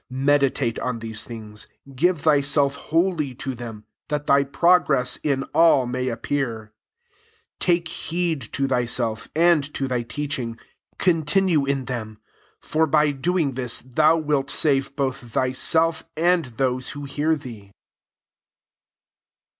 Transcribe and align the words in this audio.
15 0.09 0.25
Me 0.25 0.33
ditate 0.39 0.79
on 0.81 0.97
these 0.97 1.25
t/iings; 1.27 1.67
give 1.95 2.23
thy 2.23 2.41
self 2.41 2.73
wholly 2.75 3.35
to 3.35 3.53
them; 3.53 3.85
that 4.07 4.25
thy 4.25 4.43
progress 4.43 5.17
[in] 5.17 5.43
all 5.53 5.85
may 5.85 6.07
appear: 6.07 6.73
16 7.59 7.59
take 7.59 7.87
heed 7.87 8.41
to 8.41 8.67
thyself, 8.67 9.29
and 9.35 9.71
to 9.75 9.87
thy 9.87 10.01
teaching; 10.01 10.57
continue 10.97 11.67
in 11.67 11.85
them: 11.85 12.17
for 12.59 12.87
by 12.87 13.11
doing 13.11 13.51
this 13.51 13.79
thou 13.81 14.17
wilt 14.17 14.49
save 14.49 14.95
both 14.95 15.17
thyself, 15.33 16.03
and 16.17 16.45
those 16.45 16.89
who 16.97 17.03
hear 17.05 17.35
thee. 17.35 17.71